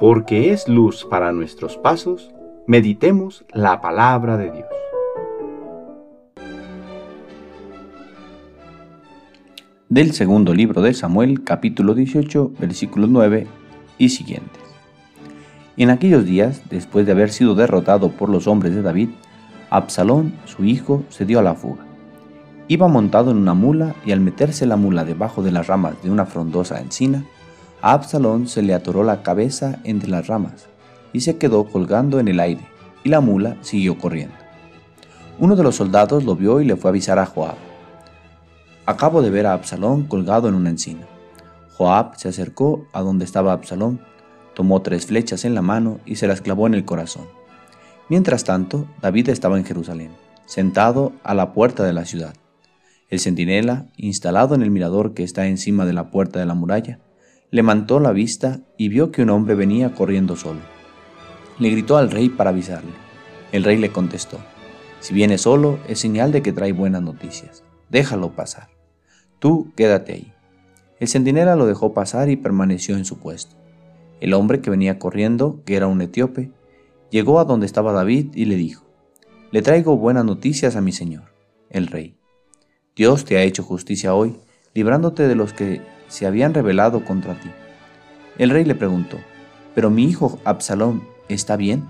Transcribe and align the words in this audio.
porque 0.00 0.50
es 0.50 0.66
luz 0.66 1.04
para 1.04 1.30
nuestros 1.30 1.76
pasos, 1.76 2.30
meditemos 2.66 3.44
la 3.52 3.82
palabra 3.82 4.38
de 4.38 4.50
Dios. 4.50 4.66
Del 9.90 10.12
segundo 10.12 10.54
libro 10.54 10.80
de 10.80 10.94
Samuel, 10.94 11.44
capítulo 11.44 11.92
18, 11.92 12.52
versículos 12.58 13.10
9 13.10 13.46
y 13.98 14.08
siguientes. 14.08 14.62
En 15.76 15.90
aquellos 15.90 16.24
días, 16.24 16.62
después 16.70 17.04
de 17.04 17.12
haber 17.12 17.30
sido 17.30 17.54
derrotado 17.54 18.10
por 18.12 18.30
los 18.30 18.46
hombres 18.46 18.74
de 18.74 18.80
David, 18.80 19.10
Absalón, 19.68 20.32
su 20.46 20.64
hijo, 20.64 21.04
se 21.10 21.26
dio 21.26 21.40
a 21.40 21.42
la 21.42 21.54
fuga. 21.54 21.84
Iba 22.68 22.88
montado 22.88 23.32
en 23.32 23.36
una 23.36 23.52
mula 23.52 23.94
y 24.06 24.12
al 24.12 24.20
meterse 24.20 24.64
la 24.64 24.76
mula 24.76 25.04
debajo 25.04 25.42
de 25.42 25.52
las 25.52 25.66
ramas 25.66 26.02
de 26.02 26.10
una 26.10 26.24
frondosa 26.24 26.80
encina, 26.80 27.26
a 27.82 27.92
Absalón 27.92 28.46
se 28.46 28.62
le 28.62 28.74
atoró 28.74 29.04
la 29.04 29.22
cabeza 29.22 29.78
entre 29.84 30.10
las 30.10 30.26
ramas 30.26 30.68
y 31.12 31.20
se 31.20 31.38
quedó 31.38 31.64
colgando 31.64 32.20
en 32.20 32.28
el 32.28 32.40
aire, 32.40 32.66
y 33.04 33.08
la 33.08 33.20
mula 33.20 33.56
siguió 33.62 33.98
corriendo. 33.98 34.34
Uno 35.38 35.56
de 35.56 35.62
los 35.62 35.76
soldados 35.76 36.24
lo 36.24 36.36
vio 36.36 36.60
y 36.60 36.66
le 36.66 36.76
fue 36.76 36.88
a 36.88 36.92
avisar 36.92 37.18
a 37.18 37.26
Joab. 37.26 37.56
Acabo 38.86 39.22
de 39.22 39.30
ver 39.30 39.46
a 39.46 39.54
Absalón 39.54 40.04
colgado 40.04 40.48
en 40.48 40.54
una 40.54 40.70
encina. 40.70 41.06
Joab 41.76 42.16
se 42.16 42.28
acercó 42.28 42.86
a 42.92 43.00
donde 43.00 43.24
estaba 43.24 43.52
Absalón, 43.52 44.00
tomó 44.54 44.82
tres 44.82 45.06
flechas 45.06 45.44
en 45.44 45.54
la 45.54 45.62
mano 45.62 45.98
y 46.04 46.16
se 46.16 46.26
las 46.26 46.42
clavó 46.42 46.66
en 46.66 46.74
el 46.74 46.84
corazón. 46.84 47.24
Mientras 48.08 48.44
tanto, 48.44 48.86
David 49.00 49.30
estaba 49.30 49.56
en 49.56 49.64
Jerusalén, 49.64 50.10
sentado 50.44 51.12
a 51.22 51.32
la 51.32 51.52
puerta 51.52 51.84
de 51.84 51.92
la 51.92 52.04
ciudad. 52.04 52.34
El 53.08 53.20
centinela, 53.20 53.86
instalado 53.96 54.54
en 54.54 54.62
el 54.62 54.70
mirador 54.70 55.14
que 55.14 55.22
está 55.22 55.46
encima 55.46 55.86
de 55.86 55.92
la 55.92 56.10
puerta 56.10 56.38
de 56.38 56.46
la 56.46 56.54
muralla, 56.54 56.98
levantó 57.50 58.00
la 58.00 58.12
vista 58.12 58.60
y 58.76 58.88
vio 58.88 59.10
que 59.10 59.22
un 59.22 59.30
hombre 59.30 59.54
venía 59.54 59.94
corriendo 59.94 60.36
solo. 60.36 60.60
Le 61.58 61.70
gritó 61.70 61.96
al 61.96 62.10
rey 62.10 62.28
para 62.28 62.50
avisarle. 62.50 62.92
El 63.52 63.64
rey 63.64 63.76
le 63.76 63.90
contestó, 63.90 64.38
si 65.00 65.14
viene 65.14 65.38
solo 65.38 65.78
es 65.88 65.98
señal 65.98 66.30
de 66.30 66.42
que 66.42 66.52
trae 66.52 66.72
buenas 66.72 67.02
noticias. 67.02 67.64
Déjalo 67.88 68.36
pasar. 68.36 68.68
Tú 69.38 69.72
quédate 69.74 70.12
ahí. 70.12 70.32
El 71.00 71.08
centinela 71.08 71.56
lo 71.56 71.66
dejó 71.66 71.94
pasar 71.94 72.28
y 72.28 72.36
permaneció 72.36 72.96
en 72.96 73.06
su 73.06 73.18
puesto. 73.18 73.56
El 74.20 74.34
hombre 74.34 74.60
que 74.60 74.68
venía 74.68 74.98
corriendo, 74.98 75.62
que 75.64 75.76
era 75.76 75.86
un 75.86 76.02
etíope, 76.02 76.50
llegó 77.10 77.40
a 77.40 77.44
donde 77.44 77.64
estaba 77.64 77.92
David 77.92 78.34
y 78.34 78.44
le 78.44 78.56
dijo, 78.56 78.84
Le 79.50 79.62
traigo 79.62 79.96
buenas 79.96 80.26
noticias 80.26 80.76
a 80.76 80.82
mi 80.82 80.92
señor, 80.92 81.32
el 81.70 81.86
rey. 81.86 82.16
Dios 82.94 83.24
te 83.24 83.38
ha 83.38 83.42
hecho 83.42 83.62
justicia 83.62 84.14
hoy, 84.14 84.36
librándote 84.74 85.26
de 85.26 85.34
los 85.34 85.54
que 85.54 85.80
se 86.10 86.26
habían 86.26 86.52
rebelado 86.52 87.04
contra 87.04 87.34
ti. 87.40 87.48
El 88.36 88.50
rey 88.50 88.64
le 88.64 88.74
preguntó, 88.74 89.18
¿pero 89.74 89.88
mi 89.90 90.04
hijo 90.04 90.38
Absalón 90.44 91.02
está 91.28 91.56
bien? 91.56 91.84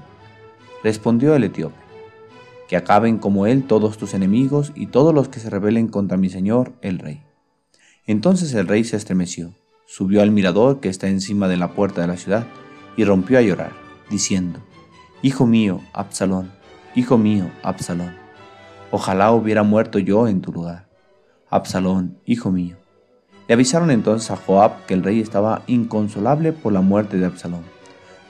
Respondió 0.84 1.34
el 1.34 1.44
etíope, 1.44 1.74
que 2.68 2.76
acaben 2.76 3.18
como 3.18 3.46
él 3.46 3.64
todos 3.64 3.98
tus 3.98 4.14
enemigos 4.14 4.72
y 4.76 4.86
todos 4.86 5.12
los 5.12 5.28
que 5.28 5.40
se 5.40 5.50
rebelen 5.50 5.88
contra 5.88 6.16
mi 6.16 6.28
señor, 6.28 6.72
el 6.82 6.98
rey. 6.98 7.22
Entonces 8.06 8.54
el 8.54 8.68
rey 8.68 8.84
se 8.84 8.96
estremeció, 8.96 9.54
subió 9.86 10.22
al 10.22 10.30
mirador 10.30 10.80
que 10.80 10.88
está 10.88 11.08
encima 11.08 11.48
de 11.48 11.56
la 11.56 11.72
puerta 11.72 12.00
de 12.02 12.06
la 12.06 12.16
ciudad 12.16 12.46
y 12.96 13.04
rompió 13.04 13.38
a 13.38 13.42
llorar, 13.42 13.72
diciendo, 14.10 14.60
Hijo 15.22 15.46
mío, 15.46 15.80
Absalón, 15.92 16.50
hijo 16.94 17.18
mío, 17.18 17.50
Absalón, 17.62 18.14
ojalá 18.90 19.32
hubiera 19.32 19.62
muerto 19.62 19.98
yo 19.98 20.28
en 20.28 20.40
tu 20.40 20.52
lugar. 20.52 20.88
Absalón, 21.48 22.18
hijo 22.24 22.50
mío. 22.50 22.79
Le 23.50 23.54
avisaron 23.54 23.90
entonces 23.90 24.30
a 24.30 24.36
Joab 24.36 24.86
que 24.86 24.94
el 24.94 25.02
rey 25.02 25.18
estaba 25.18 25.62
inconsolable 25.66 26.52
por 26.52 26.72
la 26.72 26.82
muerte 26.82 27.16
de 27.16 27.26
Absalón. 27.26 27.64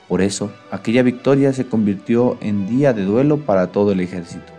Por 0.09 0.23
eso, 0.23 0.51
aquella 0.71 1.03
victoria 1.03 1.53
se 1.53 1.67
convirtió 1.67 2.39
en 2.41 2.67
día 2.67 2.95
de 2.95 3.05
duelo 3.05 3.37
para 3.37 3.67
todo 3.67 3.93
el 3.93 4.01
ejército. 4.01 4.51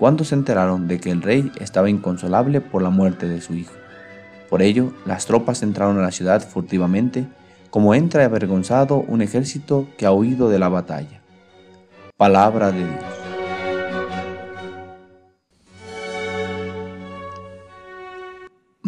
Cuando 0.00 0.24
se 0.24 0.34
enteraron 0.34 0.88
de 0.88 0.98
que 0.98 1.12
el 1.12 1.22
rey 1.22 1.52
estaba 1.60 1.88
inconsolable 1.88 2.60
por 2.60 2.82
la 2.82 2.90
muerte 2.90 3.28
de 3.28 3.40
su 3.40 3.54
hijo. 3.54 3.74
Por 4.50 4.62
ello, 4.62 4.92
las 5.06 5.26
tropas 5.26 5.62
entraron 5.62 5.96
a 6.00 6.02
la 6.02 6.10
ciudad 6.10 6.42
furtivamente, 6.42 7.28
como 7.70 7.94
entra 7.94 8.24
avergonzado 8.24 8.96
un 9.06 9.22
ejército 9.22 9.86
que 9.96 10.06
ha 10.06 10.10
huido 10.10 10.50
de 10.50 10.58
la 10.58 10.70
batalla. 10.70 11.20
Palabra 12.16 12.72
de 12.72 12.78
Dios. 12.78 13.17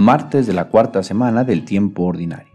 Martes 0.00 0.47
de 0.47 0.55
la 0.55 0.69
cuarta 0.69 1.03
semana 1.03 1.44
del 1.44 1.66
tiempo 1.66 2.05
ordinario. 2.05 2.55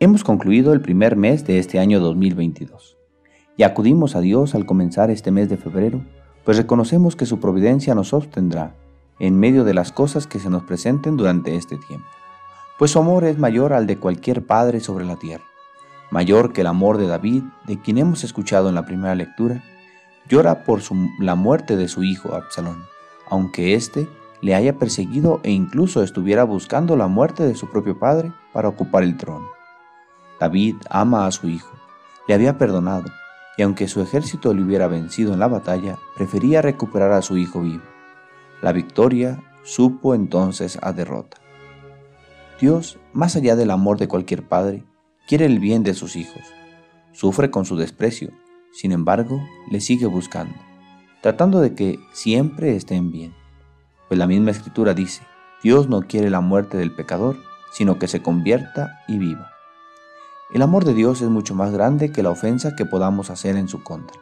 Hemos 0.00 0.22
concluido 0.22 0.74
el 0.74 0.82
primer 0.82 1.16
mes 1.16 1.46
de 1.46 1.58
este 1.58 1.78
año 1.78 1.98
2022 1.98 2.98
y 3.56 3.62
acudimos 3.62 4.16
a 4.16 4.20
Dios 4.20 4.54
al 4.54 4.66
comenzar 4.66 5.10
este 5.10 5.30
mes 5.30 5.48
de 5.48 5.56
febrero, 5.56 6.04
pues 6.44 6.58
reconocemos 6.58 7.16
que 7.16 7.24
su 7.24 7.40
providencia 7.40 7.94
nos 7.94 8.08
sostendrá 8.08 8.74
en 9.18 9.40
medio 9.40 9.64
de 9.64 9.72
las 9.72 9.92
cosas 9.92 10.26
que 10.26 10.38
se 10.38 10.50
nos 10.50 10.64
presenten 10.64 11.16
durante 11.16 11.56
este 11.56 11.78
tiempo, 11.78 12.06
pues 12.78 12.90
su 12.90 12.98
amor 12.98 13.24
es 13.24 13.38
mayor 13.38 13.72
al 13.72 13.86
de 13.86 13.96
cualquier 13.96 14.44
padre 14.44 14.80
sobre 14.80 15.06
la 15.06 15.16
tierra 15.16 15.44
mayor 16.10 16.52
que 16.52 16.60
el 16.60 16.66
amor 16.66 16.98
de 16.98 17.06
David, 17.06 17.44
de 17.66 17.80
quien 17.80 17.96
hemos 17.96 18.24
escuchado 18.24 18.68
en 18.68 18.74
la 18.74 18.84
primera 18.84 19.14
lectura, 19.14 19.64
llora 20.28 20.64
por 20.64 20.82
la 21.18 21.34
muerte 21.34 21.78
de 21.78 21.88
su 21.88 22.04
hijo 22.04 22.34
Absalón, 22.34 22.84
aunque 23.30 23.72
éste 23.72 24.06
le 24.46 24.54
haya 24.54 24.78
perseguido 24.78 25.40
e 25.42 25.50
incluso 25.50 26.04
estuviera 26.04 26.44
buscando 26.44 26.96
la 26.96 27.08
muerte 27.08 27.42
de 27.42 27.56
su 27.56 27.68
propio 27.68 27.98
padre 27.98 28.32
para 28.52 28.68
ocupar 28.68 29.02
el 29.02 29.16
trono. 29.16 29.48
David 30.38 30.76
ama 30.88 31.26
a 31.26 31.32
su 31.32 31.48
hijo, 31.48 31.74
le 32.28 32.34
había 32.34 32.56
perdonado, 32.56 33.10
y 33.58 33.62
aunque 33.62 33.88
su 33.88 34.00
ejército 34.00 34.54
le 34.54 34.62
hubiera 34.62 34.86
vencido 34.86 35.32
en 35.32 35.40
la 35.40 35.48
batalla, 35.48 35.98
prefería 36.14 36.62
recuperar 36.62 37.10
a 37.10 37.22
su 37.22 37.36
hijo 37.36 37.60
vivo. 37.60 37.82
La 38.62 38.70
victoria 38.70 39.42
supo 39.64 40.14
entonces 40.14 40.78
a 40.80 40.92
derrota. 40.92 41.38
Dios, 42.60 43.00
más 43.12 43.34
allá 43.34 43.56
del 43.56 43.72
amor 43.72 43.98
de 43.98 44.06
cualquier 44.06 44.46
padre, 44.46 44.84
quiere 45.26 45.46
el 45.46 45.58
bien 45.58 45.82
de 45.82 45.94
sus 45.94 46.14
hijos. 46.14 46.42
Sufre 47.10 47.50
con 47.50 47.64
su 47.64 47.74
desprecio, 47.74 48.30
sin 48.72 48.92
embargo, 48.92 49.42
le 49.72 49.80
sigue 49.80 50.06
buscando, 50.06 50.54
tratando 51.20 51.60
de 51.60 51.74
que 51.74 51.98
siempre 52.12 52.76
estén 52.76 53.10
bien. 53.10 53.34
Pues 54.08 54.18
la 54.18 54.26
misma 54.26 54.50
escritura 54.50 54.94
dice, 54.94 55.22
Dios 55.62 55.88
no 55.88 56.02
quiere 56.02 56.30
la 56.30 56.40
muerte 56.40 56.76
del 56.76 56.94
pecador, 56.94 57.36
sino 57.72 57.98
que 57.98 58.08
se 58.08 58.22
convierta 58.22 59.00
y 59.08 59.18
viva. 59.18 59.50
El 60.52 60.62
amor 60.62 60.84
de 60.84 60.94
Dios 60.94 61.22
es 61.22 61.28
mucho 61.28 61.54
más 61.54 61.72
grande 61.72 62.12
que 62.12 62.22
la 62.22 62.30
ofensa 62.30 62.76
que 62.76 62.84
podamos 62.84 63.30
hacer 63.30 63.56
en 63.56 63.68
su 63.68 63.82
contra. 63.82 64.20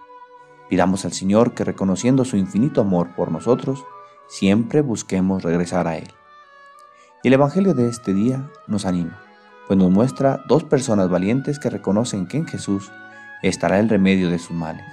Pidamos 0.70 1.04
al 1.04 1.12
Señor 1.12 1.54
que 1.54 1.64
reconociendo 1.64 2.24
su 2.24 2.36
infinito 2.36 2.80
amor 2.80 3.14
por 3.14 3.30
nosotros, 3.30 3.84
siempre 4.26 4.80
busquemos 4.80 5.42
regresar 5.42 5.86
a 5.86 5.98
Él. 5.98 6.08
El 7.22 7.34
Evangelio 7.34 7.74
de 7.74 7.88
este 7.88 8.14
día 8.14 8.50
nos 8.66 8.86
anima 8.86 9.20
pues 9.66 9.78
nos 9.78 9.90
muestra 9.90 10.42
dos 10.46 10.64
personas 10.64 11.08
valientes 11.08 11.58
que 11.58 11.70
reconocen 11.70 12.26
que 12.26 12.36
en 12.36 12.46
Jesús 12.46 12.92
estará 13.42 13.78
el 13.78 13.88
remedio 13.88 14.30
de 14.30 14.38
sus 14.38 14.56
males. 14.56 14.84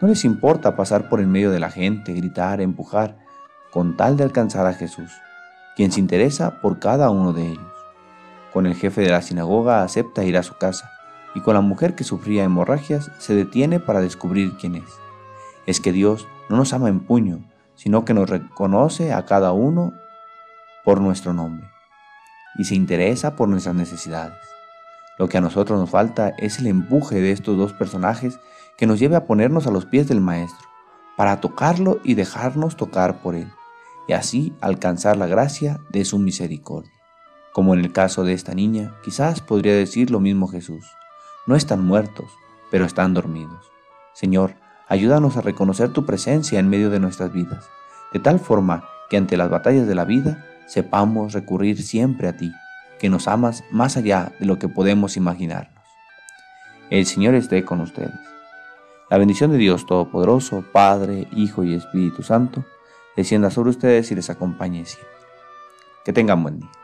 No 0.00 0.08
les 0.08 0.24
importa 0.24 0.76
pasar 0.76 1.08
por 1.08 1.20
en 1.20 1.30
medio 1.30 1.50
de 1.50 1.60
la 1.60 1.70
gente, 1.70 2.12
gritar, 2.12 2.60
empujar, 2.60 3.18
con 3.70 3.96
tal 3.96 4.16
de 4.16 4.24
alcanzar 4.24 4.66
a 4.66 4.74
Jesús, 4.74 5.12
quien 5.76 5.92
se 5.92 6.00
interesa 6.00 6.60
por 6.60 6.78
cada 6.78 7.10
uno 7.10 7.32
de 7.32 7.48
ellos. 7.48 7.72
Con 8.52 8.66
el 8.66 8.74
jefe 8.74 9.02
de 9.02 9.10
la 9.10 9.22
sinagoga 9.22 9.82
acepta 9.82 10.24
ir 10.24 10.36
a 10.36 10.42
su 10.42 10.56
casa, 10.56 10.90
y 11.34 11.40
con 11.40 11.54
la 11.54 11.60
mujer 11.60 11.94
que 11.94 12.04
sufría 12.04 12.44
hemorragias 12.44 13.10
se 13.18 13.34
detiene 13.34 13.78
para 13.78 14.00
descubrir 14.00 14.56
quién 14.56 14.74
es. 14.74 14.90
Es 15.66 15.80
que 15.80 15.92
Dios 15.92 16.26
no 16.48 16.56
nos 16.56 16.72
ama 16.72 16.88
en 16.88 17.00
puño, 17.00 17.44
sino 17.76 18.04
que 18.04 18.14
nos 18.14 18.28
reconoce 18.28 19.12
a 19.12 19.24
cada 19.24 19.52
uno 19.52 19.92
por 20.84 21.00
nuestro 21.00 21.32
nombre 21.32 21.70
y 22.56 22.64
se 22.64 22.74
interesa 22.74 23.36
por 23.36 23.48
nuestras 23.48 23.74
necesidades. 23.74 24.38
Lo 25.18 25.28
que 25.28 25.38
a 25.38 25.40
nosotros 25.40 25.78
nos 25.78 25.90
falta 25.90 26.30
es 26.38 26.58
el 26.58 26.66
empuje 26.66 27.20
de 27.20 27.32
estos 27.32 27.56
dos 27.56 27.72
personajes 27.72 28.40
que 28.76 28.86
nos 28.86 28.98
lleve 28.98 29.16
a 29.16 29.24
ponernos 29.24 29.66
a 29.66 29.70
los 29.70 29.86
pies 29.86 30.08
del 30.08 30.20
Maestro, 30.20 30.68
para 31.16 31.40
tocarlo 31.40 32.00
y 32.02 32.14
dejarnos 32.14 32.76
tocar 32.76 33.20
por 33.20 33.34
Él, 33.34 33.52
y 34.10 34.12
así 34.12 34.52
alcanzar 34.60 35.16
la 35.16 35.28
gracia 35.28 35.78
de 35.88 36.04
su 36.04 36.18
misericordia. 36.18 36.90
Como 37.52 37.74
en 37.74 37.80
el 37.80 37.92
caso 37.92 38.24
de 38.24 38.32
esta 38.32 38.54
niña, 38.54 38.92
quizás 39.04 39.40
podría 39.40 39.72
decir 39.72 40.10
lo 40.10 40.18
mismo 40.18 40.48
Jesús. 40.48 40.84
No 41.46 41.54
están 41.54 41.84
muertos, 41.84 42.26
pero 42.72 42.86
están 42.86 43.14
dormidos. 43.14 43.70
Señor, 44.12 44.56
ayúdanos 44.88 45.36
a 45.36 45.42
reconocer 45.42 45.92
tu 45.92 46.06
presencia 46.06 46.58
en 46.58 46.68
medio 46.68 46.90
de 46.90 46.98
nuestras 46.98 47.32
vidas, 47.32 47.68
de 48.12 48.18
tal 48.18 48.40
forma 48.40 48.82
que 49.10 49.16
ante 49.16 49.36
las 49.36 49.48
batallas 49.48 49.86
de 49.86 49.94
la 49.94 50.04
vida 50.04 50.44
sepamos 50.66 51.32
recurrir 51.32 51.80
siempre 51.80 52.26
a 52.26 52.36
ti, 52.36 52.50
que 52.98 53.10
nos 53.10 53.28
amas 53.28 53.62
más 53.70 53.96
allá 53.96 54.32
de 54.40 54.46
lo 54.46 54.58
que 54.58 54.66
podemos 54.66 55.16
imaginarnos. 55.16 55.84
El 56.90 57.06
Señor 57.06 57.36
esté 57.36 57.64
con 57.64 57.80
ustedes. 57.80 58.18
La 59.08 59.18
bendición 59.18 59.52
de 59.52 59.58
Dios 59.58 59.86
Todopoderoso, 59.86 60.64
Padre, 60.72 61.28
Hijo 61.30 61.62
y 61.62 61.74
Espíritu 61.74 62.24
Santo, 62.24 62.64
descienda 63.20 63.50
sobre 63.50 63.70
ustedes 63.70 64.10
y 64.10 64.14
les 64.14 64.30
acompañe 64.30 64.84
siempre. 64.84 65.08
Que 66.04 66.12
tengan 66.12 66.42
buen 66.42 66.60
día. 66.60 66.79